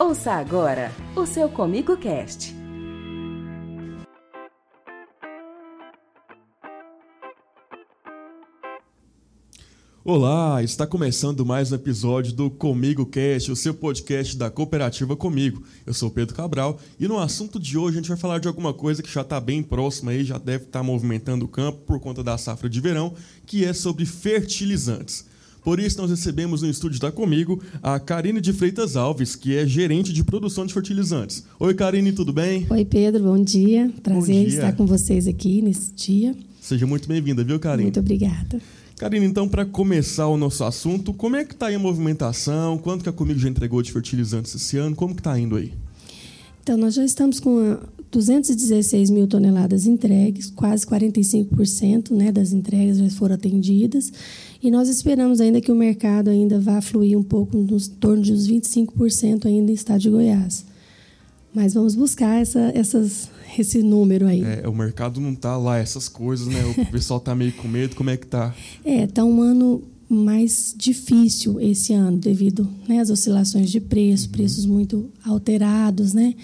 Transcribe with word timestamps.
Ouça 0.00 0.30
agora 0.30 0.92
o 1.16 1.26
seu 1.26 1.48
Comigo 1.48 1.96
Cast. 1.96 2.54
Olá, 10.04 10.62
está 10.62 10.86
começando 10.86 11.44
mais 11.44 11.72
um 11.72 11.74
episódio 11.74 12.32
do 12.32 12.48
Comigo 12.48 13.06
Cast, 13.06 13.50
o 13.50 13.56
seu 13.56 13.74
podcast 13.74 14.36
da 14.36 14.48
Cooperativa 14.48 15.16
Comigo. 15.16 15.64
Eu 15.84 15.92
sou 15.92 16.12
Pedro 16.12 16.36
Cabral 16.36 16.78
e 17.00 17.08
no 17.08 17.18
assunto 17.18 17.58
de 17.58 17.76
hoje 17.76 17.96
a 17.96 18.00
gente 18.00 18.08
vai 18.08 18.16
falar 18.16 18.38
de 18.38 18.46
alguma 18.46 18.72
coisa 18.72 19.02
que 19.02 19.12
já 19.12 19.22
está 19.22 19.40
bem 19.40 19.64
próxima 19.64 20.12
aí, 20.12 20.22
já 20.22 20.38
deve 20.38 20.66
estar 20.66 20.84
movimentando 20.84 21.44
o 21.44 21.48
campo 21.48 21.78
por 21.80 21.98
conta 21.98 22.22
da 22.22 22.38
safra 22.38 22.70
de 22.70 22.80
verão, 22.80 23.14
que 23.44 23.64
é 23.64 23.72
sobre 23.72 24.06
fertilizantes. 24.06 25.26
Por 25.62 25.80
isso, 25.80 25.98
nós 26.00 26.10
recebemos 26.10 26.62
no 26.62 26.70
estúdio 26.70 27.00
da 27.00 27.12
Comigo 27.12 27.62
a 27.82 27.98
Karine 27.98 28.40
de 28.40 28.52
Freitas 28.52 28.96
Alves, 28.96 29.34
que 29.34 29.56
é 29.56 29.66
gerente 29.66 30.12
de 30.12 30.24
produção 30.24 30.64
de 30.64 30.72
fertilizantes. 30.72 31.44
Oi, 31.58 31.74
Karine, 31.74 32.12
tudo 32.12 32.32
bem? 32.32 32.66
Oi, 32.70 32.84
Pedro, 32.84 33.24
bom 33.24 33.42
dia. 33.42 33.90
Prazer 34.02 34.34
bom 34.34 34.40
dia. 34.40 34.48
estar 34.48 34.72
com 34.72 34.86
vocês 34.86 35.26
aqui 35.26 35.60
nesse 35.60 35.92
dia. 35.92 36.34
Seja 36.60 36.86
muito 36.86 37.08
bem-vinda, 37.08 37.44
viu, 37.44 37.58
Karine? 37.58 37.84
Muito 37.84 38.00
obrigada. 38.00 38.60
Karine, 38.98 39.26
então, 39.26 39.48
para 39.48 39.64
começar 39.64 40.26
o 40.26 40.36
nosso 40.36 40.64
assunto, 40.64 41.12
como 41.12 41.36
é 41.36 41.44
que 41.44 41.54
está 41.54 41.66
aí 41.66 41.74
a 41.74 41.78
movimentação? 41.78 42.78
Quanto 42.78 43.02
que 43.02 43.08
a 43.08 43.12
Comigo 43.12 43.38
já 43.38 43.48
entregou 43.48 43.82
de 43.82 43.92
fertilizantes 43.92 44.54
esse 44.54 44.76
ano? 44.76 44.96
Como 44.96 45.14
que 45.14 45.20
está 45.20 45.38
indo 45.38 45.56
aí? 45.56 45.72
Então, 46.62 46.76
nós 46.76 46.94
já 46.94 47.04
estamos 47.04 47.40
com 47.40 47.78
216 48.10 49.10
mil 49.10 49.26
toneladas 49.26 49.86
entregues, 49.86 50.50
quase 50.50 50.86
45% 50.86 52.10
né, 52.10 52.32
das 52.32 52.52
entregas 52.52 52.98
já 52.98 53.10
foram 53.10 53.34
atendidas. 53.34 54.10
E 54.62 54.70
nós 54.70 54.88
esperamos 54.88 55.40
ainda 55.40 55.60
que 55.60 55.70
o 55.70 55.74
mercado 55.74 56.30
ainda 56.30 56.58
vá 56.58 56.80
fluir 56.80 57.18
um 57.18 57.22
pouco, 57.22 57.56
nos 57.56 57.86
torno 57.86 58.22
de 58.22 58.32
uns 58.32 58.48
25% 58.48 59.46
ainda 59.46 59.70
em 59.70 59.74
estado 59.74 60.00
de 60.00 60.10
Goiás. 60.10 60.64
Mas 61.54 61.74
vamos 61.74 61.94
buscar 61.94 62.40
essa, 62.40 62.72
essas, 62.74 63.28
esse 63.58 63.82
número 63.82 64.26
aí. 64.26 64.42
É, 64.42 64.68
o 64.68 64.74
mercado 64.74 65.20
não 65.20 65.32
está 65.32 65.56
lá, 65.56 65.78
essas 65.78 66.08
coisas, 66.08 66.46
né? 66.46 66.64
O 66.64 66.86
pessoal 66.90 67.18
está 67.18 67.34
meio 67.34 67.52
com 67.52 67.68
medo. 67.68 67.94
Como 67.94 68.10
é 68.10 68.16
que 68.16 68.26
está? 68.26 68.54
É, 68.84 69.04
está 69.04 69.24
um 69.24 69.40
ano 69.42 69.82
mais 70.08 70.74
difícil 70.76 71.60
esse 71.60 71.92
ano, 71.92 72.16
devido 72.16 72.68
né, 72.88 73.00
às 73.00 73.10
oscilações 73.10 73.70
de 73.70 73.80
preço, 73.80 74.26
uhum. 74.26 74.32
preços 74.32 74.64
muito 74.64 75.10
alterados, 75.24 76.14
né? 76.14 76.34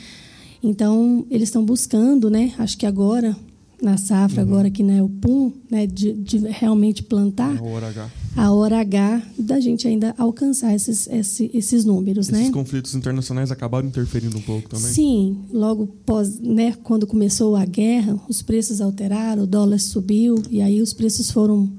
Então, 0.64 1.26
eles 1.30 1.50
estão 1.50 1.62
buscando, 1.62 2.30
né? 2.30 2.54
Acho 2.56 2.78
que 2.78 2.86
agora, 2.86 3.36
na 3.82 3.98
safra, 3.98 4.42
uhum. 4.42 4.48
agora 4.48 4.70
que 4.70 4.82
não 4.82 4.94
é 4.94 5.02
o 5.02 5.10
PUM, 5.10 5.52
né, 5.70 5.86
de, 5.86 6.14
de 6.14 6.38
realmente 6.38 7.02
plantar. 7.02 7.54
A 7.58 7.62
hora 7.62 7.88
H. 7.88 8.10
A 8.34 8.50
hora 8.50 8.80
H 8.80 9.22
da 9.38 9.60
gente 9.60 9.86
ainda 9.86 10.14
alcançar 10.16 10.74
esses, 10.74 11.06
esses, 11.06 11.50
esses 11.52 11.84
números, 11.84 12.30
esses 12.30 12.46
né? 12.46 12.50
conflitos 12.50 12.94
internacionais 12.94 13.52
acabaram 13.52 13.86
interferindo 13.86 14.38
um 14.38 14.40
pouco 14.40 14.70
também? 14.70 14.90
Sim, 14.90 15.36
logo 15.52 15.86
pós, 16.06 16.40
né, 16.40 16.72
quando 16.82 17.06
começou 17.06 17.54
a 17.56 17.66
guerra, 17.66 18.18
os 18.26 18.40
preços 18.40 18.80
alteraram, 18.80 19.42
o 19.42 19.46
dólar 19.46 19.78
subiu 19.78 20.42
e 20.50 20.62
aí 20.62 20.80
os 20.80 20.94
preços 20.94 21.30
foram 21.30 21.70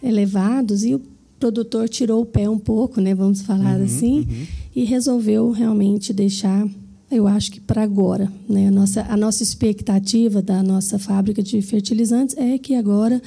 elevados 0.00 0.84
e 0.84 0.94
o 0.94 1.02
produtor 1.40 1.88
tirou 1.88 2.22
o 2.22 2.26
pé 2.26 2.48
um 2.48 2.58
pouco, 2.58 3.00
né, 3.00 3.12
vamos 3.12 3.42
falar 3.42 3.78
uhum, 3.78 3.84
assim, 3.84 4.20
uhum. 4.20 4.46
e 4.76 4.84
resolveu 4.84 5.50
realmente 5.50 6.12
deixar 6.12 6.64
eu 7.10 7.26
acho 7.26 7.50
que 7.50 7.60
para 7.60 7.82
agora, 7.82 8.32
né? 8.48 8.68
A 8.68 8.70
nossa, 8.70 9.02
a 9.02 9.16
nossa 9.16 9.42
expectativa 9.42 10.40
da 10.40 10.62
nossa 10.62 10.98
fábrica 10.98 11.42
de 11.42 11.60
fertilizantes 11.60 12.36
é 12.36 12.56
que 12.56 12.74
agora, 12.74 13.20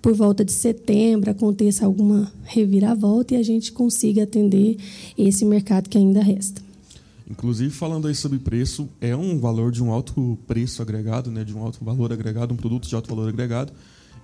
por 0.00 0.14
volta 0.14 0.44
de 0.44 0.52
setembro, 0.52 1.30
aconteça 1.30 1.84
alguma 1.84 2.32
reviravolta 2.44 3.34
e 3.34 3.36
a 3.36 3.42
gente 3.42 3.70
consiga 3.70 4.22
atender 4.22 4.78
esse 5.16 5.44
mercado 5.44 5.88
que 5.88 5.98
ainda 5.98 6.22
resta. 6.22 6.62
Inclusive, 7.30 7.70
falando 7.70 8.08
aí 8.08 8.14
sobre 8.14 8.38
preço, 8.38 8.88
é 9.00 9.16
um 9.16 9.38
valor 9.38 9.72
de 9.72 9.82
um 9.82 9.90
alto 9.90 10.38
preço 10.46 10.82
agregado, 10.82 11.30
né? 11.30 11.44
de 11.44 11.54
um 11.54 11.62
alto 11.62 11.82
valor 11.84 12.12
agregado, 12.12 12.52
um 12.52 12.56
produto 12.56 12.88
de 12.88 12.94
alto 12.94 13.08
valor 13.08 13.28
agregado. 13.28 13.72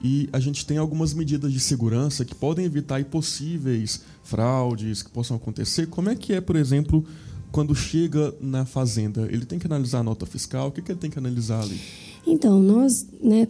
E 0.02 0.28
a 0.32 0.38
gente 0.38 0.64
tem 0.64 0.78
algumas 0.78 1.12
medidas 1.12 1.52
de 1.52 1.58
segurança 1.58 2.24
que 2.24 2.34
podem 2.34 2.64
evitar 2.64 3.02
possíveis 3.04 4.02
fraudes 4.22 5.02
que 5.02 5.10
possam 5.10 5.36
acontecer. 5.36 5.86
Como 5.86 6.08
é 6.08 6.14
que 6.14 6.34
é, 6.34 6.40
por 6.40 6.54
exemplo, 6.54 7.04
quando 7.50 7.74
chega 7.74 8.34
na 8.40 8.64
fazenda, 8.64 9.28
ele 9.30 9.44
tem 9.44 9.58
que 9.58 9.66
analisar 9.66 10.00
a 10.00 10.02
nota 10.02 10.26
fiscal? 10.26 10.68
O 10.68 10.72
que, 10.72 10.82
que 10.82 10.92
ele 10.92 10.98
tem 10.98 11.10
que 11.10 11.18
analisar 11.18 11.62
ali? 11.62 11.80
Então, 12.26 12.60
nós, 12.60 13.06
né, 13.22 13.48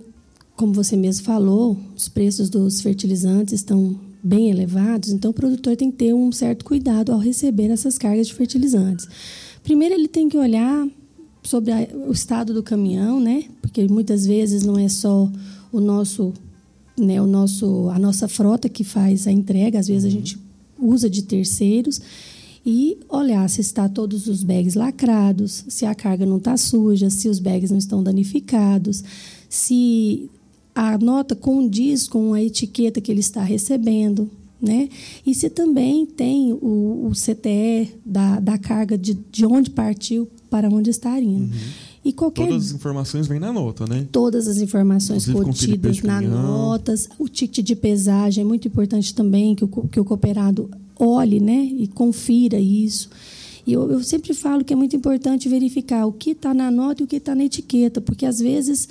como 0.57 0.73
você 0.73 0.97
mesmo 0.97 1.25
falou, 1.25 1.77
os 1.97 2.09
preços 2.09 2.49
dos 2.49 2.81
fertilizantes 2.81 3.55
estão 3.55 3.99
bem 4.23 4.51
elevados, 4.51 5.11
então 5.11 5.31
o 5.31 5.35
produtor 5.35 5.77
tem 5.77 5.91
que 5.91 5.97
ter 5.97 6.15
um 6.15 6.33
certo 6.33 6.65
cuidado 6.65 7.13
ao 7.13 7.19
receber 7.19 7.71
essas 7.71 7.97
cargas 7.97 8.27
de 8.27 8.35
fertilizantes. 8.35 9.09
Primeiro, 9.63 9.95
ele 9.95 10.09
tem 10.09 10.29
que 10.29 10.37
olhar 10.37 10.87
sobre 11.43 11.73
a, 11.73 11.89
o 12.07 12.13
estado 12.13 12.53
do 12.53 12.63
caminhão, 12.63 13.21
né? 13.21 13.45
Porque 13.63 13.87
muitas 13.89 14.27
vezes 14.27 14.63
não 14.63 14.79
é 14.79 14.89
só 14.89 15.31
o 15.73 15.81
nosso, 15.81 16.33
né, 16.99 17.21
o 17.21 17.27
nosso, 17.27 17.89
a 17.91 17.99
nossa 17.99 18.29
frota 18.29 18.69
que 18.69 18.85
faz 18.85 19.27
a 19.27 19.33
entrega, 19.33 19.79
às 19.79 19.89
vezes 19.89 20.05
a 20.05 20.09
uhum. 20.09 20.15
gente 20.15 20.39
usa 20.79 21.09
de 21.09 21.23
terceiros 21.23 22.01
e 22.71 22.99
olhar 23.09 23.49
se 23.49 23.63
está 23.63 23.89
todos 23.89 24.27
os 24.27 24.43
bags 24.43 24.75
lacrados, 24.75 25.65
se 25.69 25.87
a 25.87 25.95
carga 25.95 26.27
não 26.27 26.37
está 26.37 26.55
suja, 26.55 27.09
se 27.09 27.27
os 27.27 27.39
bags 27.39 27.71
não 27.71 27.79
estão 27.79 28.03
danificados, 28.03 29.03
se 29.49 30.29
a 30.75 30.99
nota 30.99 31.35
condiz 31.35 32.07
com 32.07 32.35
a 32.35 32.43
etiqueta 32.43 33.01
que 33.01 33.11
ele 33.11 33.21
está 33.21 33.43
recebendo, 33.43 34.31
né? 34.61 34.91
E 35.25 35.35
se 35.35 35.49
também 35.49 36.05
tem 36.05 36.53
o, 36.53 37.09
o 37.09 37.13
CTE 37.13 37.95
da, 38.05 38.39
da 38.39 38.59
carga 38.59 38.99
de, 38.99 39.15
de 39.15 39.47
onde 39.47 39.71
partiu 39.71 40.29
para 40.51 40.69
onde 40.69 40.91
está 40.91 41.19
indo. 41.19 41.45
Uhum. 41.45 41.61
E 42.05 42.13
qualquer... 42.13 42.49
Todas 42.49 42.67
as 42.67 42.73
informações 42.73 43.27
vêm 43.27 43.41
na 43.41 43.51
nota, 43.51 43.87
né? 43.87 44.07
Todas 44.13 44.47
as 44.47 44.59
informações 44.59 45.27
Inclusive, 45.27 45.79
contidas 45.79 46.03
na 46.03 46.21
notas. 46.21 47.09
O 47.19 47.29
ticket 47.29 47.65
de 47.65 47.75
pesagem 47.75 48.43
é 48.43 48.47
muito 48.47 48.69
importante 48.69 49.15
também 49.15 49.55
que 49.55 49.65
o, 49.65 49.69
que 49.69 49.99
o 49.99 50.05
cooperado 50.05 50.69
olhe 50.99 51.41
né, 51.41 51.71
e 51.77 51.87
confira 51.87 52.59
isso. 52.59 53.09
E 53.67 53.73
eu, 53.73 53.91
eu 53.91 54.03
sempre 54.03 54.33
falo 54.33 54.65
que 54.65 54.73
é 54.73 54.77
muito 54.77 54.97
importante 54.97 55.49
verificar 55.49 56.07
o 56.07 56.13
que 56.13 56.31
está 56.31 56.55
na 56.55 56.71
nota 56.71 57.03
e 57.03 57.05
o 57.05 57.07
que 57.07 57.17
está 57.17 57.35
na 57.35 57.45
etiqueta, 57.45 58.01
porque 58.01 58.25
às 58.25 58.41
vezes 58.41 58.89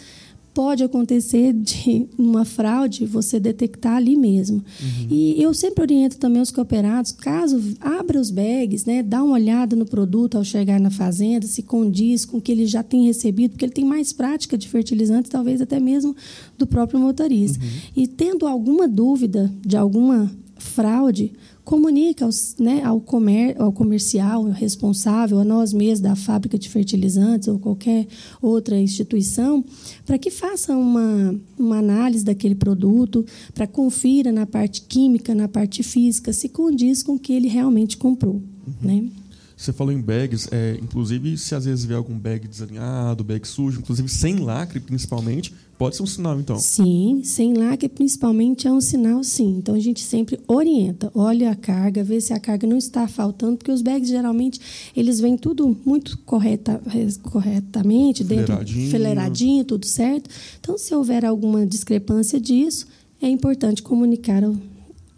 pode 0.58 0.84
acontecer 0.84 1.54
de 1.54 2.08
uma 2.18 2.44
fraude 2.44 3.06
você 3.06 3.40
detectar 3.40 3.96
ali 3.96 4.16
mesmo. 4.16 4.58
Uhum. 4.58 5.08
E 5.08 5.40
eu 5.40 5.54
sempre 5.54 5.84
oriento 5.84 6.18
também 6.18 6.42
os 6.42 6.50
cooperados, 6.50 7.12
caso 7.12 7.62
abra 7.80 8.20
os 8.20 8.32
bags, 8.32 8.84
né, 8.84 9.04
dá 9.04 9.24
uma 9.24 9.34
olhada 9.34 9.76
no 9.76 9.86
produto 9.86 10.36
ao 10.36 10.44
chegar 10.44 10.80
na 10.80 10.90
fazenda, 10.90 11.46
se 11.46 11.62
condiz 11.62 12.26
com 12.26 12.38
o 12.38 12.42
que 12.42 12.52
ele 12.52 12.66
já 12.66 12.82
tem 12.82 13.06
recebido, 13.06 13.52
porque 13.52 13.66
ele 13.66 13.72
tem 13.72 13.86
mais 13.86 14.12
prática 14.12 14.58
de 14.58 14.68
fertilizantes, 14.68 15.30
talvez 15.30 15.62
até 15.62 15.80
mesmo 15.80 16.16
do 16.58 16.66
próprio 16.66 17.00
motorista. 17.00 17.64
Uhum. 17.64 17.72
E 17.96 18.08
tendo 18.08 18.48
alguma 18.48 18.88
dúvida 18.88 19.54
de 19.64 19.78
alguma 19.78 20.32
fraude, 20.58 21.34
comunica 21.68 22.24
aos, 22.24 22.56
né, 22.58 22.82
ao, 22.82 23.02
comer, 23.02 23.62
ao 23.62 23.74
comercial 23.74 24.46
responsável, 24.46 25.38
a 25.38 25.44
nós 25.44 25.74
mesmos 25.74 26.00
da 26.00 26.16
fábrica 26.16 26.58
de 26.58 26.70
fertilizantes 26.70 27.50
ou 27.50 27.60
qualquer 27.60 28.08
outra 28.42 28.80
instituição, 28.80 29.66
para 30.06 30.18
que 30.18 30.32
faça 30.32 30.74
uma, 30.78 31.36
uma 31.60 31.78
análise 31.80 32.24
daquele 32.24 32.56
produto, 32.56 33.26
para 33.54 33.68
confira 33.68 34.32
na 34.32 34.46
parte 34.46 34.84
química, 34.84 35.36
na 35.36 35.50
parte 35.50 35.84
física, 35.84 36.32
se 36.32 36.48
condiz 36.48 37.04
com 37.04 37.16
o 37.16 37.20
que 37.20 37.34
ele 37.34 37.50
realmente 37.50 37.98
comprou. 37.98 38.36
Uhum. 38.36 38.74
Né? 38.82 39.10
Você 39.58 39.74
falou 39.74 39.92
em 39.92 40.00
bags, 40.00 40.48
é, 40.52 40.78
inclusive 40.80 41.36
se 41.36 41.56
às 41.56 41.66
vezes 41.66 41.84
vê 41.84 41.96
algum 41.96 42.18
bag 42.18 42.48
desalinhado, 42.48 43.24
bag 43.24 43.46
sujo, 43.48 43.80
inclusive 43.80 44.08
sem 44.08 44.36
lacre 44.36 44.80
principalmente, 44.80 45.52
pode 45.80 45.96
ser 45.96 46.04
um 46.04 46.06
sinal 46.06 46.40
então? 46.40 46.60
Sim, 46.60 47.22
sem 47.24 47.56
lacre 47.56 47.90
principalmente 47.90 48.68
é 48.68 48.72
um 48.72 48.80
sinal 48.80 49.24
sim. 49.24 49.58
Então 49.58 49.74
a 49.74 49.80
gente 49.80 50.00
sempre 50.02 50.40
orienta, 50.48 51.12
olha 51.16 51.50
a 51.50 51.56
carga, 51.56 52.04
vê 52.04 52.22
se 52.22 52.34
a 52.34 52.40
carga 52.40 52.68
não 52.68 52.78
está 52.78 53.08
faltando, 53.08 53.58
porque 53.58 53.72
os 53.72 53.82
bags 53.82 54.08
geralmente 54.08 54.62
eles 54.96 55.20
vêm 55.20 55.36
tudo 55.36 55.76
muito 55.84 56.20
correta, 56.20 56.80
corretamente, 57.24 58.24
dentro, 58.24 58.56
fileiradinho, 58.64 59.66
tudo 59.66 59.88
certo. 59.88 60.30
Então 60.60 60.78
se 60.78 60.94
houver 60.94 61.26
alguma 61.26 61.66
discrepância 61.66 62.40
disso, 62.40 62.86
é 63.20 63.28
importante 63.28 63.82
comunicar 63.82 64.44
ao, 64.44 64.56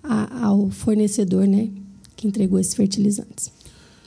ao 0.02 0.70
fornecedor 0.70 1.46
né, 1.46 1.68
que 2.16 2.26
entregou 2.26 2.58
esses 2.58 2.74
fertilizantes. 2.74 3.59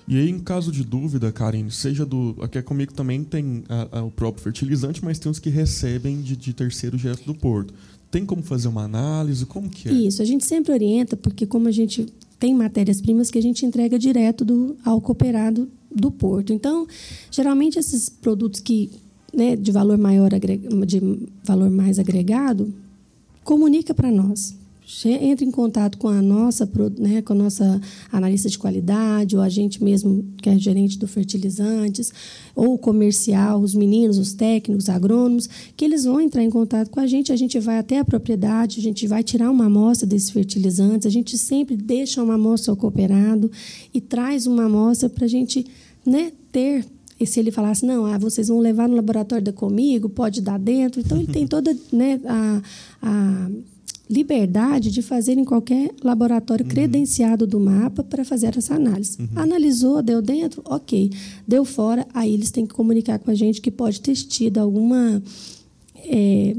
E 0.06 0.18
aí, 0.18 0.28
em 0.28 0.38
caso 0.38 0.72
de 0.72 0.84
dúvida, 0.84 1.30
Karen, 1.30 1.70
seja 1.70 2.04
do. 2.04 2.36
Aqui 2.40 2.58
é 2.58 2.62
comigo 2.62 2.92
também 2.92 3.22
tem 3.22 3.64
a, 3.68 3.98
a, 4.00 4.04
o 4.04 4.10
próprio 4.10 4.42
fertilizante, 4.42 5.04
mas 5.04 5.18
tem 5.18 5.30
os 5.30 5.38
que 5.38 5.50
recebem 5.50 6.20
de, 6.20 6.36
de 6.36 6.52
terceiro 6.52 6.96
direto 6.96 7.24
do 7.24 7.34
porto. 7.34 7.72
Tem 8.10 8.26
como 8.26 8.42
fazer 8.42 8.68
uma 8.68 8.82
análise? 8.82 9.46
Como 9.46 9.70
que 9.70 9.88
é? 9.88 9.92
Isso, 9.92 10.20
a 10.20 10.24
gente 10.24 10.44
sempre 10.44 10.72
orienta, 10.72 11.16
porque 11.16 11.46
como 11.46 11.68
a 11.68 11.70
gente 11.70 12.06
tem 12.38 12.54
matérias-primas 12.54 13.30
que 13.30 13.38
a 13.38 13.42
gente 13.42 13.64
entrega 13.64 13.98
direto 13.98 14.44
do, 14.44 14.76
ao 14.84 15.00
cooperado 15.00 15.68
do 15.94 16.10
porto. 16.10 16.52
Então, 16.52 16.86
geralmente 17.30 17.78
esses 17.78 18.08
produtos 18.08 18.60
que 18.60 18.90
né, 19.32 19.56
de 19.56 19.72
valor 19.72 19.96
maior 19.96 20.30
de 20.86 21.28
valor 21.42 21.70
mais 21.70 21.98
agregado, 21.98 22.72
comunica 23.42 23.94
para 23.94 24.10
nós 24.10 24.54
entre 25.04 25.44
em 25.44 25.50
contato 25.50 25.98
com 25.98 26.08
a 26.08 26.20
nossa, 26.20 26.68
né, 26.98 27.22
com 27.22 27.32
a 27.32 27.36
nossa 27.36 27.80
analista 28.10 28.48
de 28.48 28.58
qualidade, 28.58 29.36
ou 29.36 29.42
a 29.42 29.48
gente 29.48 29.82
mesmo 29.82 30.24
que 30.40 30.48
é 30.48 30.58
gerente 30.58 30.98
do 30.98 31.08
fertilizantes, 31.08 32.12
ou 32.54 32.74
o 32.74 32.78
comercial, 32.78 33.60
os 33.60 33.74
meninos, 33.74 34.18
os 34.18 34.32
técnicos, 34.32 34.88
agrônomos, 34.88 35.48
que 35.76 35.84
eles 35.84 36.04
vão 36.04 36.20
entrar 36.20 36.42
em 36.42 36.50
contato 36.50 36.90
com 36.90 37.00
a 37.00 37.06
gente, 37.06 37.32
a 37.32 37.36
gente 37.36 37.58
vai 37.58 37.78
até 37.78 37.98
a 37.98 38.04
propriedade, 38.04 38.78
a 38.78 38.82
gente 38.82 39.06
vai 39.06 39.22
tirar 39.22 39.50
uma 39.50 39.66
amostra 39.66 40.06
desses 40.06 40.30
fertilizantes, 40.30 41.06
a 41.06 41.10
gente 41.10 41.36
sempre 41.38 41.76
deixa 41.76 42.22
uma 42.22 42.34
amostra 42.34 42.72
ao 42.72 42.76
cooperado 42.76 43.50
e 43.92 44.00
traz 44.00 44.46
uma 44.46 44.64
amostra 44.64 45.08
para 45.08 45.24
a 45.24 45.28
gente 45.28 45.66
né, 46.04 46.32
ter 46.50 46.84
e 47.20 47.26
se 47.26 47.38
ele 47.38 47.52
falasse, 47.52 47.86
não, 47.86 48.04
ah, 48.04 48.18
vocês 48.18 48.48
vão 48.48 48.58
levar 48.58 48.88
no 48.88 48.96
laboratório 48.96 49.44
da 49.44 49.52
comigo, 49.52 50.08
pode 50.08 50.40
dar 50.40 50.58
dentro. 50.58 51.00
Então, 51.00 51.18
ele 51.18 51.28
tem 51.28 51.46
toda 51.46 51.72
né, 51.92 52.20
a, 52.26 52.62
a 53.00 53.50
liberdade 54.12 54.90
de 54.90 55.02
fazer 55.02 55.38
em 55.38 55.44
qualquer 55.44 55.90
laboratório 56.02 56.64
uhum. 56.64 56.70
credenciado 56.70 57.46
do 57.46 57.58
mapa 57.58 58.04
para 58.04 58.24
fazer 58.24 58.56
essa 58.56 58.74
análise. 58.74 59.20
Uhum. 59.20 59.28
Analisou, 59.34 60.02
deu 60.02 60.20
dentro, 60.20 60.62
ok. 60.64 61.10
Deu 61.46 61.64
fora, 61.64 62.06
aí 62.12 62.32
eles 62.32 62.50
têm 62.50 62.66
que 62.66 62.74
comunicar 62.74 63.18
com 63.18 63.30
a 63.30 63.34
gente 63.34 63.60
que 63.60 63.70
pode 63.70 64.00
ter 64.00 64.14
tido 64.14 64.58
alguma. 64.58 65.22
É, 66.04 66.56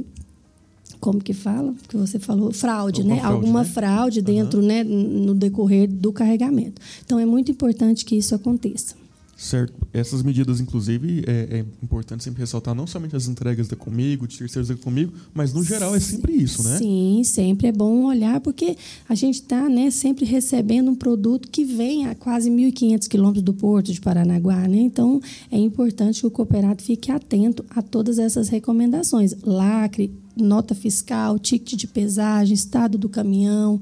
como 1.00 1.20
que 1.20 1.34
fala? 1.34 1.76
Que 1.88 1.98
você 1.98 2.18
falou, 2.18 2.54
fraude, 2.54 3.02
Alguma 3.02 3.16
né? 3.16 3.22
Fraude, 3.22 3.36
Alguma 3.36 3.64
né? 3.64 3.70
fraude 3.70 4.22
dentro, 4.22 4.62
uhum. 4.62 4.66
né, 4.66 4.84
no 4.84 5.34
decorrer 5.36 5.88
do 5.88 6.14
carregamento. 6.14 6.82
Então 7.06 7.20
é 7.20 7.26
muito 7.26 7.52
importante 7.52 8.06
que 8.06 8.16
isso 8.16 8.34
aconteça. 8.34 9.03
Certo. 9.44 9.74
Essas 9.92 10.24
medidas, 10.24 10.62
inclusive, 10.62 11.26
é, 11.28 11.58
é, 11.58 11.66
importante 11.84 12.24
sempre 12.24 12.40
ressaltar 12.40 12.74
não 12.74 12.88
somente 12.88 13.14
as 13.14 13.28
entregas 13.28 13.68
da 13.68 13.76
Comigo, 13.76 14.26
de 14.26 14.38
terceiros 14.38 14.70
da 14.70 14.76
Comigo, 14.78 15.12
mas 15.34 15.52
no 15.52 15.62
geral 15.62 15.94
é 15.94 16.00
sempre 16.00 16.32
isso, 16.32 16.64
né? 16.64 16.78
Sim, 16.78 17.22
sempre 17.26 17.68
é 17.68 17.72
bom 17.74 18.06
olhar, 18.06 18.40
porque 18.40 18.78
a 19.08 19.14
gente 19.14 19.42
está 19.42 19.68
né, 19.68 19.92
sempre 19.92 20.24
recebendo 20.24 20.90
um 20.90 20.96
produto 20.96 21.50
que 21.52 21.66
vem 21.66 22.08
a 22.08 22.16
quase 22.16 22.50
1.500 22.50 23.08
quilômetros 23.10 23.44
do 23.44 23.54
porto 23.54 23.92
de 23.92 24.00
Paranaguá, 24.00 24.66
né? 24.66 24.78
Então, 24.78 25.20
é 25.52 25.58
importante 25.58 26.22
que 26.22 26.28
o 26.28 26.32
cooperado 26.32 26.82
fique 26.82 27.12
atento 27.12 27.66
a 27.70 27.82
todas 27.82 28.20
essas 28.20 28.48
recomendações. 28.48 29.36
Lacre, 29.44 30.10
nota 30.38 30.74
fiscal, 30.74 31.38
ticket 31.38 31.78
de 31.78 31.88
pesagem, 31.88 32.54
estado 32.54 32.98
do 32.98 33.10
caminhão, 33.10 33.82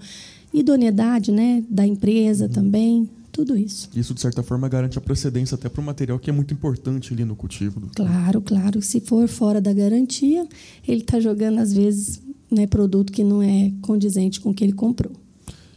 idoneidade 0.52 1.32
né, 1.32 1.64
da 1.70 1.86
empresa 1.86 2.46
uhum. 2.46 2.52
também 2.52 3.10
tudo 3.42 3.58
isso. 3.58 3.90
Isso, 3.96 4.14
de 4.14 4.22
certa 4.22 4.44
forma, 4.44 4.70
garante 4.70 4.98
a 4.98 5.02
procedência 5.02 5.56
até 5.56 5.68
para 5.68 5.82
o 5.82 5.84
material 5.84 6.20
que 6.20 6.30
é 6.30 6.34
muito 6.34 6.54
importante 6.54 7.12
ali 7.12 7.26
no 7.26 7.36
cultivo. 7.36 7.82
Claro, 7.96 8.40
claro. 8.42 8.82
Se 8.82 9.00
for 9.02 9.28
fora 9.28 9.60
da 9.60 9.74
garantia, 9.74 10.48
ele 10.88 11.02
está 11.02 11.20
jogando, 11.20 11.60
às 11.60 11.74
vezes, 11.74 12.22
né, 12.52 12.68
produto 12.68 13.12
que 13.12 13.24
não 13.24 13.42
é 13.42 13.72
condizente 13.82 14.40
com 14.40 14.52
o 14.52 14.54
que 14.54 14.64
ele 14.64 14.74
comprou. 14.74 15.14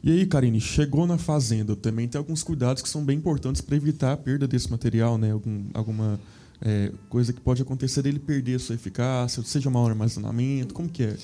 E 0.03 0.11
aí, 0.11 0.27
Karine, 0.27 0.61
chegou 0.61 1.07
na 1.07 1.17
fazenda, 1.17 1.75
também 1.75 2.07
tem 2.07 2.19
alguns 2.19 2.43
cuidados 2.43 2.83
que 2.83 2.89
são 2.89 3.03
bem 3.03 3.17
importantes 3.17 3.63
para 3.63 3.75
evitar 3.75 4.13
a 4.13 4.17
perda 4.17 4.47
desse 4.47 4.71
material, 4.71 5.17
né? 5.17 5.33
Algum, 5.33 5.65
alguma 5.73 6.21
é, 6.61 6.91
coisa 7.09 7.33
que 7.33 7.41
pode 7.41 7.63
acontecer 7.63 8.03
dele 8.03 8.19
perder 8.19 8.59
sua 8.59 8.75
eficácia, 8.75 9.43
seja 9.43 9.71
maior 9.71 9.91
armazenamento, 9.91 10.73
como 10.73 10.89
que 10.89 11.03
é? 11.03 11.17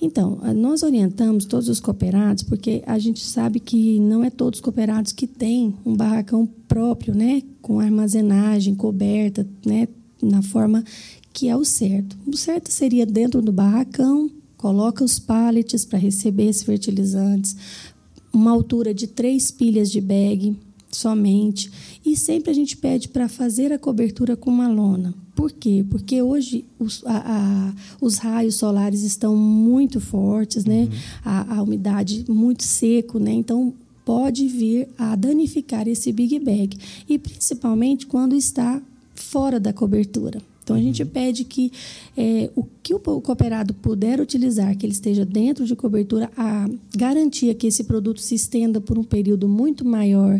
Então, 0.00 0.40
nós 0.54 0.82
orientamos 0.82 1.44
todos 1.44 1.68
os 1.68 1.80
cooperados, 1.80 2.42
porque 2.42 2.82
a 2.86 2.98
gente 2.98 3.24
sabe 3.24 3.60
que 3.60 4.00
não 4.00 4.24
é 4.24 4.30
todos 4.30 4.58
os 4.58 4.60
cooperados 4.62 5.12
que 5.12 5.26
têm 5.26 5.74
um 5.84 5.96
barracão 5.96 6.48
próprio, 6.66 7.14
né, 7.14 7.42
com 7.62 7.80
armazenagem 7.80 8.74
coberta, 8.74 9.46
né, 9.64 9.88
na 10.22 10.42
forma 10.42 10.84
que 11.32 11.48
é 11.48 11.56
o 11.56 11.64
certo. 11.64 12.16
O 12.26 12.36
certo 12.36 12.70
seria 12.72 13.06
dentro 13.06 13.40
do 13.40 13.52
barracão, 13.52 14.30
coloca 14.56 15.04
os 15.04 15.18
pallets 15.18 15.84
para 15.84 15.98
receber 15.98 16.48
esses 16.48 16.64
fertilizantes, 16.64 17.56
uma 18.32 18.50
altura 18.50 18.92
de 18.92 19.06
três 19.06 19.50
pilhas 19.50 19.90
de 19.90 20.00
bag, 20.00 20.56
somente. 20.90 21.70
E 22.04 22.16
sempre 22.16 22.50
a 22.50 22.54
gente 22.54 22.76
pede 22.76 23.08
para 23.08 23.28
fazer 23.28 23.72
a 23.72 23.78
cobertura 23.78 24.36
com 24.36 24.50
uma 24.50 24.68
lona. 24.68 25.14
Por 25.34 25.52
quê? 25.52 25.84
Porque 25.88 26.20
hoje 26.20 26.64
os, 26.78 27.04
a, 27.06 27.16
a, 27.16 27.74
os 28.00 28.18
raios 28.18 28.56
solares 28.56 29.02
estão 29.02 29.36
muito 29.36 30.00
fortes, 30.00 30.64
né? 30.64 30.82
Uhum. 30.82 30.90
A, 31.24 31.56
a, 31.56 31.62
umidade 31.62 32.24
muito 32.28 32.64
seco, 32.64 33.18
né? 33.18 33.32
Então 33.32 33.72
pode 34.04 34.48
vir 34.48 34.88
a 34.98 35.14
danificar 35.14 35.86
esse 35.86 36.10
big 36.12 36.38
bag. 36.40 36.76
E 37.08 37.18
principalmente 37.18 38.06
quando 38.06 38.34
está 38.34 38.82
fora 39.14 39.60
da 39.60 39.72
cobertura. 39.72 40.40
Então 40.68 40.76
a 40.76 40.80
gente 40.80 41.02
uhum. 41.02 41.08
pede 41.08 41.44
que 41.44 41.72
é, 42.14 42.50
o 42.54 42.62
que 42.82 42.92
o 42.92 42.98
cooperado 42.98 43.72
puder 43.72 44.20
utilizar, 44.20 44.76
que 44.76 44.84
ele 44.84 44.92
esteja 44.92 45.24
dentro 45.24 45.64
de 45.64 45.74
cobertura, 45.74 46.30
a 46.36 46.68
garantia 46.94 47.54
que 47.54 47.66
esse 47.66 47.84
produto 47.84 48.20
se 48.20 48.34
estenda 48.34 48.78
por 48.78 48.98
um 48.98 49.02
período 49.02 49.48
muito 49.48 49.82
maior 49.82 50.38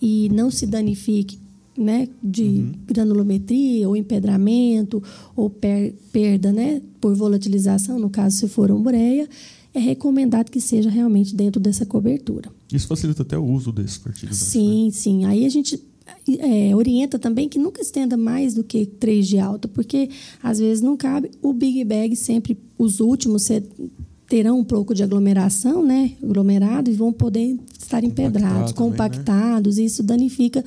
e 0.00 0.30
não 0.30 0.50
se 0.50 0.66
danifique 0.66 1.38
né, 1.76 2.08
de 2.22 2.42
uhum. 2.42 2.72
granulometria 2.86 3.86
ou 3.86 3.94
empedramento 3.94 5.02
ou 5.36 5.50
per, 5.50 5.92
perda 6.10 6.50
né, 6.50 6.80
por 6.98 7.14
volatilização, 7.14 7.98
no 7.98 8.08
caso 8.08 8.38
se 8.38 8.48
for 8.48 8.70
umbreia, 8.70 9.28
é 9.74 9.78
recomendado 9.78 10.50
que 10.50 10.58
seja 10.58 10.88
realmente 10.88 11.34
dentro 11.34 11.60
dessa 11.60 11.84
cobertura. 11.84 12.50
Isso 12.72 12.86
facilita 12.86 13.20
até 13.20 13.36
o 13.36 13.44
uso 13.44 13.70
desses 13.72 13.98
fertilizantes. 13.98 14.48
Sim, 14.48 14.86
né? 14.86 14.90
sim. 14.90 15.24
Aí 15.26 15.44
a 15.44 15.50
gente 15.50 15.78
é, 16.38 16.74
orienta 16.74 17.18
também 17.18 17.48
que 17.48 17.58
nunca 17.58 17.80
estenda 17.80 18.16
mais 18.16 18.54
do 18.54 18.64
que 18.64 18.86
3 18.86 19.26
de 19.26 19.38
alta, 19.38 19.68
porque 19.68 20.10
às 20.42 20.58
vezes 20.58 20.82
não 20.82 20.96
cabe. 20.96 21.30
O 21.42 21.52
Big 21.52 21.84
Bag 21.84 22.14
sempre, 22.16 22.58
os 22.78 23.00
últimos 23.00 23.48
terão 24.28 24.58
um 24.58 24.64
pouco 24.64 24.94
de 24.94 25.02
aglomeração, 25.02 25.84
né? 25.84 26.12
Aglomerado 26.22 26.90
e 26.90 26.94
vão 26.94 27.12
poder 27.12 27.56
estar 27.78 28.02
empedrados, 28.02 28.72
Compactado 28.72 28.74
compactados, 28.74 29.74
também, 29.74 29.76
né? 29.76 29.82
e 29.82 29.86
isso 29.86 30.02
danifica 30.02 30.64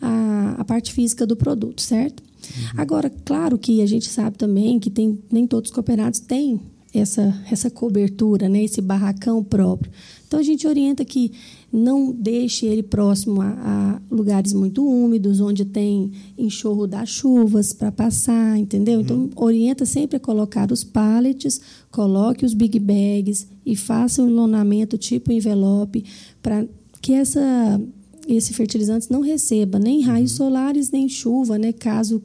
a, 0.00 0.56
a 0.58 0.64
parte 0.64 0.92
física 0.92 1.26
do 1.26 1.36
produto, 1.36 1.80
certo? 1.80 2.22
Uhum. 2.22 2.80
Agora, 2.80 3.10
claro 3.24 3.58
que 3.58 3.80
a 3.80 3.86
gente 3.86 4.08
sabe 4.08 4.36
também 4.36 4.78
que 4.78 4.90
tem, 4.90 5.18
nem 5.30 5.46
todos 5.46 5.70
os 5.70 5.74
cooperados 5.74 6.20
têm 6.20 6.60
essa, 6.98 7.34
essa 7.50 7.70
cobertura, 7.70 8.48
né? 8.48 8.62
esse 8.64 8.80
barracão 8.80 9.42
próprio. 9.42 9.90
Então, 10.26 10.40
a 10.40 10.42
gente 10.42 10.66
orienta 10.66 11.04
que 11.04 11.32
não 11.72 12.12
deixe 12.12 12.66
ele 12.66 12.82
próximo 12.82 13.40
a, 13.40 13.48
a 13.48 14.00
lugares 14.10 14.52
muito 14.52 14.86
úmidos, 14.86 15.40
onde 15.40 15.64
tem 15.64 16.10
enxurro 16.36 16.86
das 16.86 17.08
chuvas 17.08 17.72
para 17.72 17.92
passar, 17.92 18.58
entendeu? 18.58 19.00
Então, 19.00 19.16
uhum. 19.16 19.30
orienta 19.36 19.86
sempre 19.86 20.16
a 20.16 20.20
colocar 20.20 20.72
os 20.72 20.82
pallets, 20.82 21.60
coloque 21.90 22.44
os 22.44 22.54
big 22.54 22.78
bags 22.78 23.46
e 23.64 23.76
faça 23.76 24.22
um 24.22 24.28
enlonamento 24.28 24.98
tipo 24.98 25.30
envelope 25.30 26.04
para 26.42 26.66
que 27.00 27.12
essa, 27.12 27.80
esse 28.26 28.52
fertilizante 28.52 29.10
não 29.10 29.20
receba 29.20 29.78
nem 29.78 30.00
raios 30.00 30.32
uhum. 30.32 30.36
solares, 30.38 30.90
nem 30.90 31.08
chuva, 31.08 31.58
né? 31.58 31.72
caso 31.72 32.22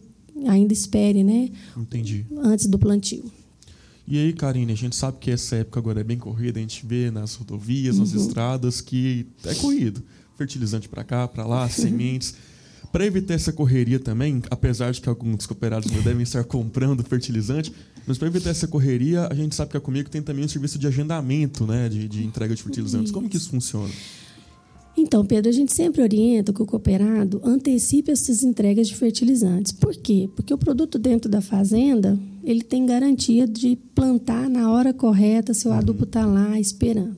ainda 0.47 0.73
espere, 0.73 1.23
né? 1.23 1.49
Entendi. 1.77 2.25
Antes 2.37 2.65
do 2.65 2.79
plantio. 2.79 3.23
E 4.11 4.17
aí, 4.17 4.33
Karine, 4.33 4.73
a 4.73 4.75
gente 4.75 4.93
sabe 4.93 5.19
que 5.21 5.31
essa 5.31 5.55
época 5.55 5.79
agora 5.79 6.01
é 6.01 6.03
bem 6.03 6.17
corrida, 6.17 6.59
a 6.59 6.61
gente 6.61 6.85
vê 6.85 7.09
nas 7.09 7.33
rodovias, 7.35 7.97
nas 7.97 8.11
uhum. 8.11 8.19
estradas, 8.19 8.81
que 8.81 9.25
é 9.45 9.55
corrido. 9.55 10.03
Fertilizante 10.37 10.89
para 10.89 11.01
cá, 11.01 11.25
para 11.29 11.45
lá, 11.45 11.67
sementes. 11.71 12.35
Para 12.91 13.05
evitar 13.05 13.35
essa 13.35 13.53
correria 13.53 14.01
também, 14.01 14.41
apesar 14.49 14.91
de 14.91 14.99
que 14.99 15.07
alguns 15.07 15.45
cooperados 15.45 15.89
já 15.89 16.01
devem 16.01 16.23
estar 16.23 16.43
comprando 16.43 17.01
fertilizante, 17.05 17.71
mas 18.05 18.17
para 18.17 18.27
evitar 18.27 18.49
essa 18.49 18.67
correria, 18.67 19.29
a 19.31 19.33
gente 19.33 19.55
sabe 19.55 19.71
que 19.71 19.77
a 19.77 19.79
Comigo 19.79 20.09
tem 20.09 20.21
também 20.21 20.43
um 20.43 20.49
serviço 20.49 20.77
de 20.77 20.87
agendamento 20.87 21.65
né, 21.65 21.87
de, 21.87 22.05
de 22.09 22.25
entrega 22.25 22.53
de 22.53 22.61
fertilizantes. 22.61 23.11
Isso. 23.11 23.13
Como 23.13 23.29
que 23.29 23.37
isso 23.37 23.49
funciona? 23.49 23.93
Então, 24.97 25.25
Pedro, 25.25 25.49
a 25.49 25.53
gente 25.53 25.73
sempre 25.73 26.01
orienta 26.01 26.51
que 26.51 26.61
o 26.61 26.65
cooperado 26.65 27.39
antecipe 27.45 28.11
essas 28.11 28.43
entregas 28.43 28.89
de 28.89 28.95
fertilizantes. 28.97 29.71
Por 29.71 29.95
quê? 29.95 30.29
Porque 30.35 30.53
o 30.53 30.57
produto 30.57 30.99
dentro 30.99 31.31
da 31.31 31.39
fazenda, 31.39 32.19
ele 32.43 32.61
tem 32.61 32.85
garantia 32.85 33.47
de 33.47 33.75
plantar 33.95 34.49
na 34.49 34.71
hora 34.71 34.93
correta, 34.93 35.53
seu 35.53 35.71
adubo 35.71 36.03
está 36.03 36.25
lá 36.25 36.59
esperando. 36.59 37.17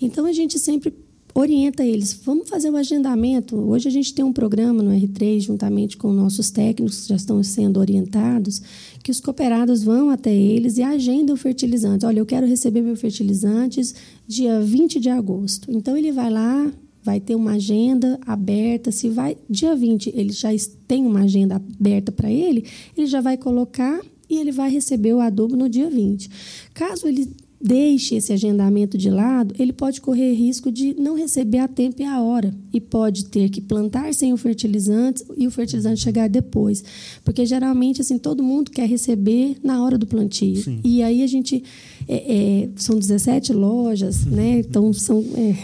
Então, 0.00 0.26
a 0.26 0.32
gente 0.32 0.58
sempre 0.58 0.92
orienta 1.34 1.84
eles, 1.84 2.12
vamos 2.24 2.48
fazer 2.48 2.68
o 2.68 2.72
um 2.72 2.76
agendamento. 2.76 3.56
Hoje 3.56 3.88
a 3.88 3.90
gente 3.90 4.12
tem 4.12 4.24
um 4.24 4.32
programa 4.32 4.82
no 4.82 4.90
R3, 4.90 5.40
juntamente 5.40 5.96
com 5.96 6.12
nossos 6.12 6.50
técnicos 6.50 7.02
que 7.02 7.08
já 7.08 7.16
estão 7.16 7.42
sendo 7.42 7.78
orientados, 7.78 8.60
que 9.02 9.10
os 9.10 9.20
cooperados 9.20 9.82
vão 9.82 10.10
até 10.10 10.34
eles 10.34 10.78
e 10.78 10.82
agendam 10.82 11.34
o 11.34 11.38
fertilizante. 11.38 12.04
Olha, 12.04 12.18
eu 12.18 12.26
quero 12.26 12.46
receber 12.46 12.82
meus 12.82 13.00
fertilizantes 13.00 13.94
dia 14.26 14.60
20 14.60 14.98
de 14.98 15.10
agosto. 15.10 15.70
Então, 15.70 15.96
ele 15.96 16.10
vai 16.10 16.30
lá, 16.30 16.72
vai 17.02 17.20
ter 17.20 17.34
uma 17.34 17.52
agenda 17.52 18.18
aberta. 18.26 18.90
Se 18.90 19.08
vai 19.08 19.36
dia 19.48 19.76
20, 19.76 20.12
ele 20.14 20.32
já 20.32 20.48
tem 20.86 21.06
uma 21.06 21.20
agenda 21.20 21.56
aberta 21.56 22.10
para 22.10 22.30
ele, 22.30 22.64
ele 22.96 23.06
já 23.06 23.20
vai 23.20 23.36
colocar 23.36 24.00
e 24.28 24.38
ele 24.38 24.52
vai 24.52 24.70
receber 24.70 25.14
o 25.14 25.20
adubo 25.20 25.56
no 25.56 25.68
dia 25.68 25.88
20. 25.88 26.30
Caso 26.74 27.06
ele 27.06 27.30
deixe 27.60 28.14
esse 28.14 28.32
agendamento 28.32 28.96
de 28.96 29.10
lado, 29.10 29.54
ele 29.58 29.72
pode 29.72 30.00
correr 30.00 30.32
risco 30.32 30.70
de 30.70 30.94
não 30.94 31.16
receber 31.16 31.58
a 31.58 31.68
tempo 31.68 32.00
e 32.00 32.04
a 32.04 32.20
hora 32.20 32.54
e 32.72 32.80
pode 32.80 33.24
ter 33.24 33.48
que 33.48 33.60
plantar 33.60 34.14
sem 34.14 34.32
o 34.32 34.36
fertilizante 34.36 35.24
e 35.36 35.46
o 35.46 35.50
fertilizante 35.50 36.00
chegar 36.00 36.28
depois, 36.28 36.84
porque 37.24 37.44
geralmente 37.44 38.00
assim 38.00 38.16
todo 38.16 38.42
mundo 38.42 38.70
quer 38.70 38.88
receber 38.88 39.56
na 39.62 39.82
hora 39.82 39.98
do 39.98 40.06
plantio. 40.06 40.62
Sim. 40.62 40.80
E 40.84 41.02
aí 41.02 41.22
a 41.22 41.26
gente 41.26 41.64
é, 42.06 42.64
é, 42.64 42.68
são 42.76 42.98
17 42.98 43.52
lojas, 43.52 44.24
uhum. 44.24 44.32
né? 44.32 44.58
Então 44.60 44.92
são, 44.92 45.24
é, 45.34 45.54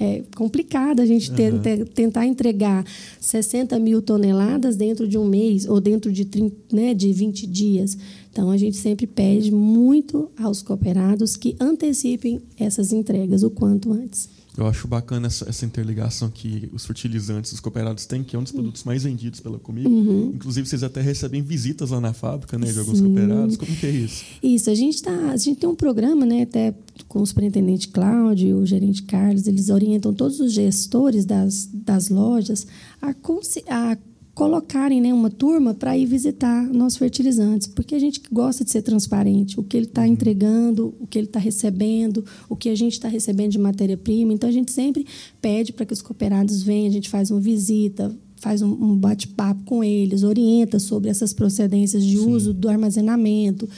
é 0.00 0.22
complicado 0.36 1.00
a 1.00 1.06
gente 1.06 1.30
ter, 1.30 1.52
uhum. 1.52 1.60
ter, 1.60 1.88
tentar 1.88 2.26
entregar 2.26 2.84
60 3.20 3.78
mil 3.78 4.02
toneladas 4.02 4.76
dentro 4.76 5.06
de 5.06 5.16
um 5.16 5.24
mês 5.24 5.66
ou 5.66 5.80
dentro 5.80 6.10
de, 6.12 6.24
30, 6.24 6.56
né, 6.72 6.94
de 6.94 7.12
20 7.12 7.46
dias. 7.46 7.96
Então, 8.34 8.50
a 8.50 8.56
gente 8.56 8.76
sempre 8.76 9.06
pede 9.06 9.52
muito 9.52 10.28
aos 10.36 10.60
cooperados 10.60 11.36
que 11.36 11.54
antecipem 11.60 12.42
essas 12.58 12.92
entregas 12.92 13.44
o 13.44 13.50
quanto 13.50 13.92
antes. 13.92 14.28
Eu 14.58 14.66
acho 14.66 14.88
bacana 14.88 15.28
essa, 15.28 15.48
essa, 15.48 15.64
interligação 15.64 16.28
que 16.28 16.68
os 16.72 16.84
fertilizantes, 16.84 17.52
os 17.52 17.60
cooperados 17.60 18.06
têm, 18.06 18.24
que 18.24 18.34
é 18.34 18.38
um 18.38 18.42
dos 18.42 18.50
produtos 18.50 18.82
mais 18.82 19.04
vendidos 19.04 19.38
pela 19.38 19.56
Comigo. 19.56 19.88
Uhum. 19.88 20.32
Inclusive, 20.34 20.68
vocês 20.68 20.82
até 20.82 21.00
recebem 21.00 21.42
visitas 21.42 21.90
lá 21.90 22.00
na 22.00 22.12
fábrica, 22.12 22.58
né, 22.58 22.72
de 22.72 22.78
alguns 22.78 23.00
cooperados. 23.00 23.56
Como 23.56 23.76
que 23.76 23.86
é 23.86 23.90
isso? 23.90 24.24
Isso, 24.42 24.68
a 24.68 24.74
gente, 24.74 25.00
tá, 25.00 25.12
a 25.30 25.36
gente 25.36 25.60
tem 25.60 25.68
um 25.68 25.76
programa, 25.76 26.26
né, 26.26 26.42
até 26.42 26.74
com 27.06 27.22
o 27.22 27.26
superintendente 27.26 27.86
Cláudio 27.86 28.48
e 28.48 28.54
o 28.54 28.66
gerente 28.66 29.04
Carlos, 29.04 29.46
eles 29.46 29.70
orientam 29.70 30.12
todos 30.12 30.40
os 30.40 30.52
gestores 30.52 31.24
das, 31.24 31.68
das 31.72 32.08
lojas 32.08 32.66
a, 33.00 33.10
a 33.10 33.96
colocarem 34.34 35.00
né, 35.00 35.14
uma 35.14 35.30
turma 35.30 35.72
para 35.72 35.96
ir 35.96 36.06
visitar 36.06 36.64
nossos 36.64 36.98
fertilizantes, 36.98 37.68
porque 37.68 37.94
a 37.94 37.98
gente 37.98 38.20
gosta 38.30 38.64
de 38.64 38.70
ser 38.70 38.82
transparente, 38.82 39.58
o 39.58 39.62
que 39.62 39.76
ele 39.76 39.86
está 39.86 40.02
uhum. 40.02 40.08
entregando, 40.08 40.94
o 40.98 41.06
que 41.06 41.18
ele 41.18 41.28
está 41.28 41.38
recebendo, 41.38 42.24
o 42.48 42.56
que 42.56 42.68
a 42.68 42.74
gente 42.74 42.94
está 42.94 43.06
recebendo 43.06 43.52
de 43.52 43.58
matéria-prima. 43.58 44.32
Então, 44.32 44.48
a 44.48 44.52
gente 44.52 44.72
sempre 44.72 45.06
pede 45.40 45.72
para 45.72 45.86
que 45.86 45.92
os 45.92 46.02
cooperados 46.02 46.62
venham, 46.62 46.88
a 46.88 46.92
gente 46.92 47.08
faz 47.08 47.30
uma 47.30 47.40
visita, 47.40 48.14
faz 48.36 48.60
um, 48.60 48.96
bate-papo 48.96 49.62
com 49.64 49.82
eles, 49.82 50.22
orienta 50.22 50.78
sobre 50.78 51.08
essas 51.08 51.32
procedências 51.32 52.04
de 52.04 52.18
Sim. 52.18 52.30
uso 52.30 52.52
do 52.52 52.68
armazenamento, 52.68 53.68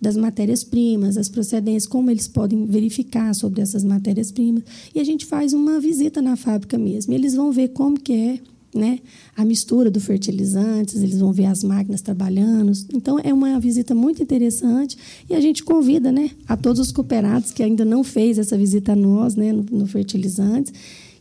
das 0.00 0.16
matérias-primas, 0.16 1.18
as 1.18 1.28
procedências, 1.28 1.86
como 1.86 2.10
eles 2.10 2.28
podem 2.28 2.64
verificar 2.66 3.34
sobre 3.34 3.60
essas 3.60 3.82
matérias-primas. 3.82 4.62
E 4.94 5.00
a 5.00 5.04
gente 5.04 5.26
faz 5.26 5.52
uma 5.52 5.80
visita 5.80 6.22
na 6.22 6.36
fábrica 6.36 6.78
mesmo. 6.78 7.12
E 7.12 7.16
eles 7.16 7.34
vão 7.34 7.52
ver 7.52 7.68
como 7.68 8.00
que 8.00 8.12
é 8.12 8.40
né? 8.74 8.98
A 9.36 9.44
mistura 9.44 9.90
do 9.90 10.00
fertilizantes, 10.00 11.02
eles 11.02 11.18
vão 11.18 11.32
ver 11.32 11.46
as 11.46 11.62
máquinas 11.62 12.02
trabalhando. 12.02 12.72
Então 12.92 13.18
é 13.20 13.32
uma 13.32 13.58
visita 13.60 13.94
muito 13.94 14.22
interessante 14.22 14.96
e 15.28 15.34
a 15.34 15.40
gente 15.40 15.62
convida, 15.62 16.10
né, 16.10 16.30
a 16.48 16.56
todos 16.56 16.80
os 16.80 16.90
cooperados 16.90 17.50
que 17.50 17.62
ainda 17.62 17.84
não 17.84 18.02
fez 18.02 18.38
essa 18.38 18.58
visita 18.58 18.92
a 18.92 18.96
nós, 18.96 19.36
né, 19.36 19.52
no, 19.52 19.64
no 19.70 19.86
fertilizantes, 19.86 20.72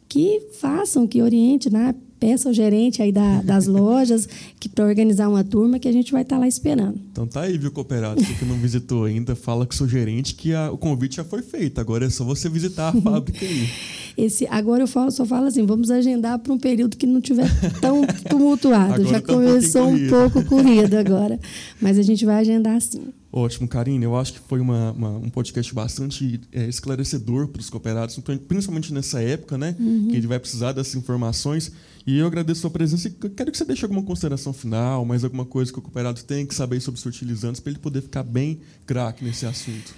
que 0.09 0.41
façam, 0.59 1.07
que 1.07 1.21
oriente, 1.21 1.71
né? 1.71 1.95
Peça 2.23 2.47
ao 2.47 2.53
gerente 2.53 3.01
aí 3.01 3.11
da, 3.11 3.41
das 3.41 3.67
lojas 3.67 4.29
que 4.57 4.69
para 4.69 4.85
organizar 4.85 5.27
uma 5.27 5.43
turma 5.43 5.77
que 5.77 5.89
a 5.89 5.91
gente 5.91 6.13
vai 6.13 6.21
estar 6.21 6.37
tá 6.37 6.39
lá 6.39 6.47
esperando. 6.47 6.97
Então 7.11 7.27
tá 7.27 7.41
aí, 7.41 7.57
viu, 7.57 7.69
cooperado? 7.69 8.23
Você 8.23 8.33
que 8.33 8.45
não 8.45 8.55
visitou 8.55 9.03
ainda, 9.03 9.35
fala 9.35 9.65
com 9.65 9.73
o 9.73 9.75
seu 9.75 9.87
gerente 9.87 10.33
que 10.33 10.53
a, 10.53 10.71
o 10.71 10.77
convite 10.77 11.17
já 11.17 11.25
foi 11.25 11.41
feito. 11.41 11.81
Agora 11.81 12.05
é 12.05 12.09
só 12.09 12.23
você 12.23 12.47
visitar 12.47 12.89
a 12.89 13.01
fábrica 13.01 13.45
aí. 13.45 13.67
Esse, 14.15 14.47
agora 14.47 14.83
eu 14.83 14.87
falo, 14.87 15.11
só 15.11 15.25
falo 15.25 15.47
assim, 15.47 15.65
vamos 15.65 15.89
agendar 15.89 16.37
para 16.39 16.53
um 16.53 16.59
período 16.59 16.95
que 16.95 17.07
não 17.07 17.19
tiver 17.19 17.49
tão 17.81 18.05
tumultuado. 18.29 19.03
Já 19.05 19.19
tá 19.19 19.33
começou 19.33 19.87
um, 19.87 19.95
um 19.95 20.07
pouco 20.07 20.45
corrido 20.45 20.95
agora. 20.95 21.39
Mas 21.81 21.97
a 21.97 22.03
gente 22.03 22.23
vai 22.23 22.35
agendar 22.35 22.79
sim. 22.79 23.07
Ótimo, 23.35 23.67
Karine. 23.67 24.05
Eu 24.05 24.15
acho 24.15 24.33
que 24.33 24.39
foi 24.39 24.59
uma, 24.59 24.91
uma 24.91 25.09
um 25.09 25.27
podcast 25.27 25.73
bastante 25.73 26.39
é, 26.51 26.67
esclarecedor 26.67 27.47
para 27.47 27.61
os 27.61 27.67
cooperados, 27.67 28.15
principalmente 28.47 28.93
nessa 28.93 29.23
época, 29.23 29.57
né? 29.57 29.75
Uhum. 29.79 30.09
Que 30.11 30.17
ele 30.17 30.27
vai 30.27 30.37
precisar 30.37 30.71
dessas 30.71 30.93
informações. 30.93 31.71
E 32.05 32.19
eu 32.19 32.27
agradeço 32.27 32.59
a 32.59 32.61
sua 32.61 32.69
presença 32.69 33.07
e 33.07 33.29
quero 33.29 33.51
que 33.51 33.57
você 33.57 33.65
deixe 33.65 33.83
alguma 33.83 34.03
consideração 34.03 34.53
final, 34.53 35.03
mais 35.03 35.23
alguma 35.23 35.45
coisa 35.45 35.73
que 35.73 35.79
o 35.79 35.81
cooperado 35.81 36.21
tem 36.21 36.45
que 36.45 36.53
saber 36.53 36.79
sobre 36.79 36.99
os 36.99 37.03
fertilizantes 37.03 37.59
para 37.59 37.71
ele 37.71 37.79
poder 37.79 38.03
ficar 38.03 38.21
bem 38.21 38.59
craque 38.85 39.25
nesse 39.25 39.47
assunto. 39.47 39.95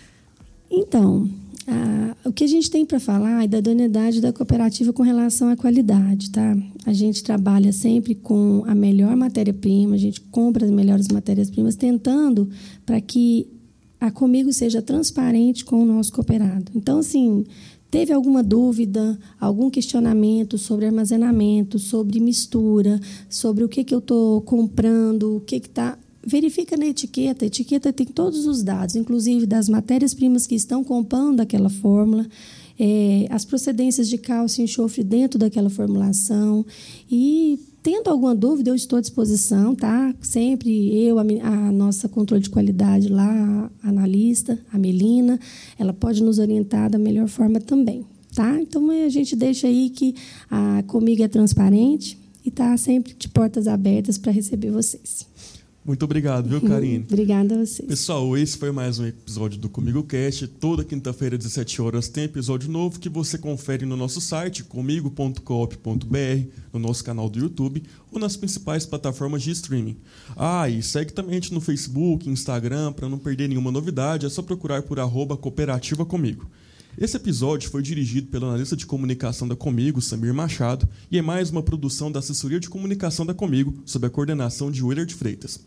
Então, 0.72 1.30
ah, 1.68 2.16
o 2.24 2.32
que 2.32 2.44
a 2.44 2.48
gente 2.48 2.70
tem 2.70 2.86
para 2.86 3.00
falar 3.00 3.44
é 3.44 3.48
da 3.48 3.58
idoneidade 3.58 4.22
da 4.22 4.32
cooperativa 4.32 4.94
com 4.94 5.02
relação 5.02 5.50
à 5.50 5.56
qualidade, 5.56 6.30
tá? 6.30 6.56
A 6.86 6.94
gente 6.94 7.24
trabalha 7.24 7.72
sempre 7.72 8.14
com 8.14 8.64
a 8.68 8.76
melhor 8.76 9.16
matéria-prima, 9.16 9.96
a 9.96 10.00
gente 10.00 10.22
compra 10.22 10.66
as 10.66 10.72
melhores 10.72 11.08
matérias-primas, 11.08 11.76
tentando 11.76 12.50
para 12.86 13.02
que 13.02 13.48
a 14.00 14.12
Comigo 14.12 14.54
seja 14.54 14.82
transparente 14.82 15.66
com 15.66 15.82
o 15.82 15.86
nosso 15.86 16.14
cooperado. 16.14 16.72
Então, 16.76 17.00
assim, 17.00 17.44
teve 17.90 18.14
alguma 18.14 18.44
dúvida, 18.44 19.18
algum 19.40 19.70
questionamento 19.70 20.58
sobre 20.60 20.86
armazenamento, 20.86 21.80
sobre 21.80 22.20
mistura, 22.20 23.00
sobre 23.28 23.64
o 23.64 23.70
que, 23.70 23.84
que 23.84 23.96
eu 23.96 24.00
estou 24.00 24.42
comprando, 24.42 25.38
o 25.38 25.40
que 25.40 25.56
está 25.56 25.98
verifica 26.26 26.76
na 26.76 26.88
etiqueta. 26.88 27.46
A 27.46 27.48
etiqueta 27.48 27.94
tem 27.94 28.06
todos 28.06 28.48
os 28.48 28.64
dados, 28.64 28.96
inclusive 28.96 29.46
das 29.46 29.70
matérias-primas 29.70 30.48
que 30.48 30.56
estão 30.56 30.84
compondo 30.84 31.40
aquela 31.40 31.70
fórmula, 31.70 32.26
é, 32.80 33.28
as 33.30 33.46
procedências 33.46 34.10
de 34.10 34.18
cálcio 34.18 34.62
e 34.62 34.64
enxofre 34.64 35.04
dentro 35.04 35.38
daquela 35.38 35.70
formulação. 35.70 36.66
E, 37.10 37.60
tendo 37.82 38.10
alguma 38.10 38.36
dúvida, 38.36 38.72
eu 38.72 38.76
estou 38.76 38.98
à 38.98 39.02
disposição, 39.02 39.76
tá? 39.76 40.14
Sempre 40.22 40.98
eu, 40.98 41.20
a, 41.20 41.22
a 41.22 41.72
nossa 41.72 42.10
controle 42.10 42.44
de 42.44 42.50
qualidade 42.50 43.08
lá, 43.08 43.72
a 43.84 43.90
analista, 43.90 44.60
a 44.74 44.78
Melina, 44.78 45.40
ela 45.78 45.94
pode 45.94 46.24
nos 46.24 46.40
orientar 46.40 46.90
da 46.90 46.98
melhor 46.98 47.28
forma 47.28 47.60
também, 47.62 48.04
tá? 48.34 48.60
Então, 48.60 48.90
a 48.90 49.10
gente 49.10 49.36
deixa 49.36 49.68
aí 49.68 49.90
que 49.90 50.16
a 50.50 50.84
Comigo 50.84 51.24
é 51.24 51.28
transparente 51.28 52.18
e 52.44 52.50
está 52.50 52.76
sempre 52.78 53.14
de 53.18 53.30
portas 53.30 53.68
abertas 53.68 54.18
para 54.18 54.32
receber 54.32 54.72
vocês. 54.72 55.26
Muito 55.86 56.04
obrigado, 56.04 56.50
viu, 56.50 56.60
Karine? 56.62 57.06
Obrigada 57.08 57.54
a 57.54 57.58
vocês. 57.60 57.88
Pessoal, 57.88 58.36
esse 58.36 58.58
foi 58.58 58.72
mais 58.72 58.98
um 58.98 59.06
episódio 59.06 59.60
do 59.60 59.70
Comigo 59.70 60.04
Cast. 60.04 60.48
Toda 60.48 60.84
quinta-feira, 60.84 61.36
às 61.36 61.44
17 61.44 61.80
horas, 61.80 62.10
tem 62.10 62.24
episódio 62.24 62.72
novo 62.72 63.00
que 63.00 63.08
você 63.08 63.38
confere 63.38 63.86
no 63.86 63.96
nosso 63.96 64.20
site, 64.20 64.64
comigo.coop.br, 64.64 66.50
no 66.74 66.80
nosso 66.80 67.04
canal 67.04 67.30
do 67.30 67.38
YouTube 67.38 67.84
ou 68.12 68.20
nas 68.20 68.36
principais 68.36 68.84
plataformas 68.84 69.44
de 69.44 69.52
streaming. 69.52 69.96
Ah, 70.36 70.68
e 70.68 70.82
segue 70.82 71.14
também 71.14 71.34
a 71.34 71.36
gente 71.36 71.54
no 71.54 71.62
Facebook, 71.62 72.28
Instagram, 72.28 72.92
para 72.92 73.08
não 73.08 73.20
perder 73.20 73.48
nenhuma 73.48 73.72
novidade. 73.72 74.26
É 74.26 74.30
só 74.30 74.42
procurar 74.42 74.82
por 74.82 75.00
arroba 75.00 75.38
cooperativa 75.38 76.04
comigo. 76.04 76.50
Esse 76.98 77.18
episódio 77.18 77.70
foi 77.70 77.84
dirigido 77.84 78.28
pelo 78.28 78.48
analista 78.48 78.76
de 78.76 78.86
comunicação 78.86 79.48
da 79.48 79.56
Comigo, 79.56 80.02
Samir 80.02 80.34
Machado, 80.34 80.88
e 81.12 81.18
é 81.18 81.22
mais 81.22 81.50
uma 81.50 81.62
produção 81.62 82.10
da 82.10 82.20
assessoria 82.20 82.60
de 82.60 82.70
comunicação 82.70 83.26
da 83.26 83.34
Comigo, 83.34 83.76
sob 83.86 84.08
a 84.08 84.10
coordenação 84.10 84.72
de 84.72 84.82
Willard 84.82 85.14
Freitas. 85.14 85.60